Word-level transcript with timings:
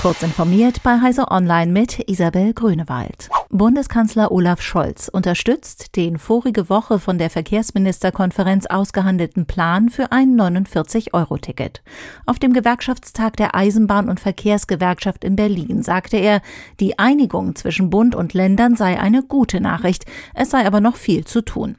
Kurz 0.00 0.22
informiert 0.22 0.84
bei 0.84 1.00
Heise 1.00 1.28
Online 1.28 1.72
mit 1.72 2.08
Isabel 2.08 2.54
Grünewald. 2.54 3.30
Bundeskanzler 3.50 4.30
Olaf 4.30 4.62
Scholz 4.62 5.08
unterstützt 5.08 5.96
den 5.96 6.18
vorige 6.18 6.68
Woche 6.68 7.00
von 7.00 7.18
der 7.18 7.30
Verkehrsministerkonferenz 7.30 8.66
ausgehandelten 8.66 9.46
Plan 9.46 9.88
für 9.88 10.12
ein 10.12 10.36
49-Euro-Ticket. 10.40 11.82
Auf 12.26 12.38
dem 12.38 12.52
Gewerkschaftstag 12.52 13.36
der 13.38 13.56
Eisenbahn- 13.56 14.08
und 14.08 14.20
Verkehrsgewerkschaft 14.20 15.24
in 15.24 15.34
Berlin 15.34 15.82
sagte 15.82 16.16
er, 16.16 16.42
die 16.78 17.00
Einigung 17.00 17.56
zwischen 17.56 17.90
Bund 17.90 18.14
und 18.14 18.34
Ländern 18.34 18.76
sei 18.76 19.00
eine 19.00 19.24
gute 19.24 19.60
Nachricht, 19.60 20.04
es 20.32 20.50
sei 20.50 20.64
aber 20.64 20.80
noch 20.80 20.94
viel 20.94 21.24
zu 21.24 21.42
tun. 21.42 21.76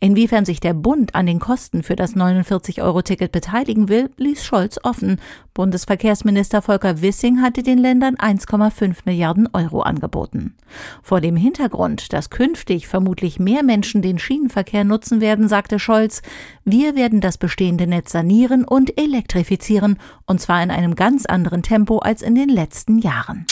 Inwiefern 0.00 0.44
sich 0.44 0.60
der 0.60 0.74
Bund 0.74 1.14
an 1.14 1.26
den 1.26 1.38
Kosten 1.38 1.82
für 1.82 1.96
das 1.96 2.14
49-Euro-Ticket 2.14 3.32
beteiligen 3.32 3.88
will, 3.88 4.10
ließ 4.16 4.44
Scholz 4.44 4.78
offen. 4.82 5.20
Bundesverkehrsminister 5.54 6.62
Volker 6.62 7.02
Wissing 7.02 7.42
hatte 7.42 7.62
den 7.62 7.78
Ländern 7.78 8.16
1,5 8.16 8.98
Milliarden 9.04 9.48
Euro 9.52 9.82
angeboten. 9.82 10.54
Vor 11.02 11.20
dem 11.20 11.36
Hintergrund, 11.36 12.12
dass 12.12 12.30
künftig 12.30 12.88
vermutlich 12.88 13.38
mehr 13.38 13.62
Menschen 13.62 14.02
den 14.02 14.18
Schienenverkehr 14.18 14.84
nutzen 14.84 15.20
werden, 15.20 15.48
sagte 15.48 15.78
Scholz, 15.78 16.22
wir 16.64 16.94
werden 16.94 17.20
das 17.20 17.38
bestehende 17.38 17.86
Netz 17.86 18.12
sanieren 18.12 18.64
und 18.64 18.98
elektrifizieren, 18.98 19.98
und 20.26 20.40
zwar 20.40 20.62
in 20.62 20.70
einem 20.70 20.94
ganz 20.94 21.26
anderen 21.26 21.62
Tempo 21.62 21.98
als 21.98 22.22
in 22.22 22.34
den 22.34 22.48
letzten 22.48 22.98
Jahren. 22.98 23.46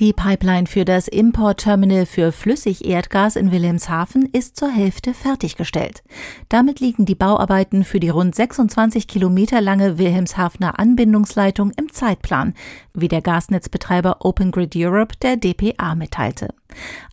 Die 0.00 0.14
Pipeline 0.14 0.66
für 0.66 0.86
das 0.86 1.08
Importterminal 1.08 2.06
für 2.06 2.32
Flüssigerdgas 2.32 3.36
in 3.36 3.52
Wilhelmshaven 3.52 4.30
ist 4.32 4.56
zur 4.56 4.70
Hälfte 4.70 5.12
fertiggestellt. 5.12 6.02
Damit 6.48 6.80
liegen 6.80 7.04
die 7.04 7.14
Bauarbeiten 7.14 7.84
für 7.84 8.00
die 8.00 8.08
rund 8.08 8.34
26 8.34 9.06
Kilometer 9.08 9.60
lange 9.60 9.98
Wilhelmshavener 9.98 10.78
Anbindungsleitung 10.78 11.72
im 11.76 11.92
Zeitplan, 11.92 12.54
wie 12.94 13.08
der 13.08 13.20
Gasnetzbetreiber 13.20 14.24
Open 14.24 14.52
Grid 14.52 14.74
Europe 14.74 15.16
der 15.20 15.36
DPA 15.36 15.94
mitteilte. 15.94 16.48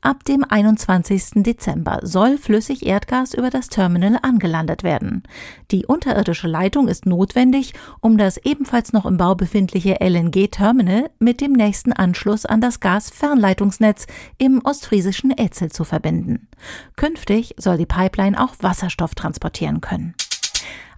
Ab 0.01 0.23
dem 0.25 0.43
21. 0.47 1.43
Dezember 1.43 1.99
soll 2.03 2.37
Flüssigerdgas 2.37 3.33
über 3.33 3.49
das 3.49 3.69
Terminal 3.69 4.19
angelandet 4.21 4.83
werden. 4.83 5.23
Die 5.71 5.85
unterirdische 5.85 6.47
Leitung 6.47 6.87
ist 6.87 7.05
notwendig, 7.05 7.73
um 8.01 8.17
das 8.17 8.37
ebenfalls 8.37 8.93
noch 8.93 9.05
im 9.05 9.17
Bau 9.17 9.35
befindliche 9.35 9.97
LNG-Terminal 9.99 11.09
mit 11.19 11.41
dem 11.41 11.53
nächsten 11.53 11.93
Anschluss 11.93 12.45
an 12.45 12.61
das 12.61 12.79
Gasfernleitungsnetz 12.79 14.07
im 14.37 14.61
ostfriesischen 14.63 15.31
Etzel 15.31 15.71
zu 15.71 15.83
verbinden. 15.83 16.47
Künftig 16.95 17.55
soll 17.57 17.77
die 17.77 17.85
Pipeline 17.85 18.41
auch 18.41 18.55
Wasserstoff 18.59 19.15
transportieren 19.15 19.81
können. 19.81 20.15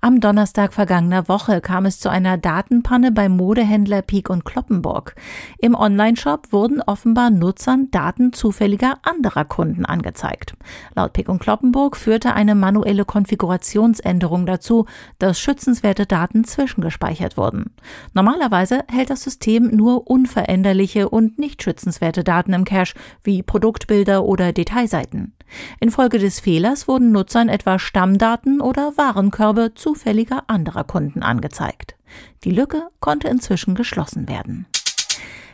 Am 0.02 0.22
Donnerstag 0.22 0.72
vergangener 0.72 1.28
Woche 1.28 1.60
kam 1.60 1.86
es 1.86 2.00
zu 2.00 2.08
einer 2.08 2.38
Datenpanne 2.38 3.12
beim 3.12 3.36
Modehändler 3.36 4.02
Peak 4.02 4.30
und 4.30 4.46
Kloppenburg. 4.46 5.14
Im 5.58 5.76
Onlineshop 5.76 6.54
wurden 6.54 6.82
offenbar 6.82 7.30
Nutzern 7.30 7.92
Daten 7.92 8.32
zufälliger 8.32 9.00
anderer 9.04 9.44
Kunden 9.44 9.84
angezeigt. 9.84 10.54
Laut 10.96 11.12
Peak 11.12 11.28
und 11.28 11.40
Kloppenburg 11.40 11.98
führte 11.98 12.34
eine 12.34 12.56
manuelle 12.56 13.04
Konfigurationsänderung 13.04 14.46
dazu, 14.46 14.86
dass 15.18 15.38
schützenswerte 15.38 16.06
Daten 16.06 16.46
zwischengespeichert 16.46 17.36
wurden. 17.36 17.76
Normalerweise 18.14 18.86
hält 18.90 19.10
das 19.10 19.24
System 19.24 19.68
nur 19.68 20.10
unveränderliche 20.10 21.10
und 21.10 21.40
nicht 21.40 21.62
schützenswerte 21.62 22.24
Daten 22.24 22.54
im 22.54 22.64
Cache, 22.64 22.96
wie 23.22 23.44
Produktbilder 23.44 24.24
oder 24.24 24.54
Detailseiten. 24.54 25.34
Infolge 25.80 26.20
des 26.20 26.40
Fehlers 26.40 26.88
wurden 26.88 27.12
Nutzern 27.12 27.50
etwa 27.50 27.80
Stammdaten 27.80 28.62
oder 28.62 28.94
Warenkörbe 28.98 29.74
zufälliger 29.76 30.44
anderer 30.48 30.84
Kunden 30.84 31.24
angezeigt. 31.24 31.96
Die 32.44 32.52
Lücke 32.52 32.88
konnte 33.00 33.28
inzwischen 33.28 33.76
geschlossen 33.76 34.28
werden. 34.28 34.66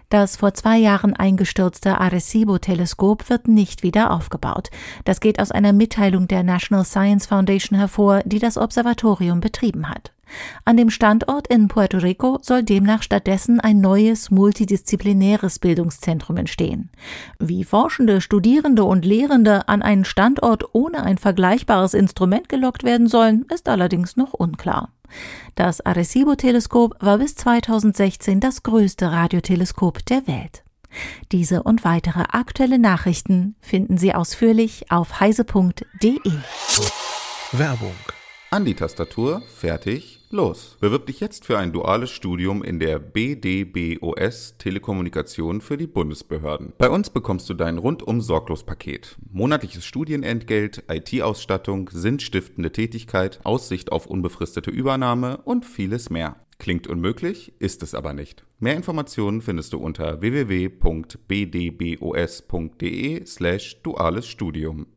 Das 0.09 0.37
vor 0.37 0.53
zwei 0.53 0.77
Jahren 0.77 1.15
eingestürzte 1.15 1.99
Arecibo-Teleskop 1.99 3.29
wird 3.29 3.47
nicht 3.47 3.83
wieder 3.83 4.11
aufgebaut. 4.11 4.69
Das 5.03 5.19
geht 5.19 5.39
aus 5.39 5.51
einer 5.51 5.73
Mitteilung 5.73 6.27
der 6.27 6.43
National 6.43 6.85
Science 6.85 7.25
Foundation 7.25 7.77
hervor, 7.77 8.21
die 8.23 8.39
das 8.39 8.57
Observatorium 8.57 9.41
betrieben 9.41 9.89
hat. 9.89 10.14
An 10.63 10.77
dem 10.77 10.89
Standort 10.89 11.47
in 11.47 11.67
Puerto 11.67 11.97
Rico 11.97 12.39
soll 12.41 12.63
demnach 12.63 13.03
stattdessen 13.03 13.59
ein 13.59 13.81
neues 13.81 14.31
multidisziplinäres 14.31 15.59
Bildungszentrum 15.59 16.37
entstehen. 16.37 16.89
Wie 17.39 17.63
Forschende, 17.63 18.21
Studierende 18.21 18.83
und 18.83 19.05
Lehrende 19.05 19.67
an 19.67 19.81
einen 19.81 20.05
Standort 20.05 20.63
ohne 20.73 21.03
ein 21.03 21.17
vergleichbares 21.17 21.93
Instrument 21.93 22.49
gelockt 22.49 22.83
werden 22.83 23.07
sollen, 23.07 23.45
ist 23.53 23.69
allerdings 23.69 24.17
noch 24.17 24.33
unklar. 24.33 24.89
Das 25.55 25.85
Arecibo-Teleskop 25.85 26.95
war 26.99 27.19
bis 27.19 27.35
2016 27.35 28.39
das 28.39 28.63
größte 28.63 29.11
Radioteleskop 29.11 30.05
der 30.05 30.27
Welt. 30.27 30.63
Diese 31.31 31.63
und 31.63 31.83
weitere 31.83 32.23
aktuelle 32.29 32.79
Nachrichten 32.79 33.55
finden 33.59 33.97
Sie 33.97 34.13
ausführlich 34.13 34.91
auf 34.91 35.19
heise.de. 35.19 36.19
Werbung. 37.51 37.95
An 38.55 38.63
die 38.63 38.73
Tastatur, 38.73 39.41
fertig, 39.53 40.21
los. 40.29 40.77
Bewirb 40.79 41.07
dich 41.07 41.19
jetzt 41.19 41.43
für 41.43 41.57
ein 41.57 41.73
duales 41.73 42.09
Studium 42.09 42.63
in 42.63 42.79
der 42.79 42.99
BDBOS 42.99 44.55
Telekommunikation 44.57 45.59
für 45.59 45.75
die 45.75 45.87
Bundesbehörden. 45.87 46.71
Bei 46.77 46.89
uns 46.89 47.09
bekommst 47.09 47.49
du 47.49 47.53
dein 47.53 47.77
rundum 47.77 48.21
sorglos 48.21 48.63
Paket. 48.63 49.17
Monatliches 49.29 49.83
Studienentgelt, 49.83 50.85
IT-Ausstattung, 50.89 51.89
sinnstiftende 51.91 52.71
Tätigkeit, 52.71 53.41
Aussicht 53.43 53.91
auf 53.91 54.05
unbefristete 54.05 54.71
Übernahme 54.71 55.35
und 55.43 55.65
vieles 55.65 56.09
mehr. 56.09 56.37
Klingt 56.57 56.87
unmöglich, 56.87 57.51
ist 57.59 57.83
es 57.83 57.93
aber 57.93 58.13
nicht. 58.13 58.45
Mehr 58.59 58.77
Informationen 58.77 59.41
findest 59.41 59.73
du 59.73 59.79
unter 59.79 60.21
www.bdbos.de 60.21 61.15
slash 63.25 63.81
duales 63.83 64.25
Studium. 64.25 64.87